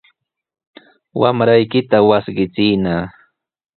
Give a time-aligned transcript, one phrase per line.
[1.21, 2.95] Wamraykita wasqichiyna.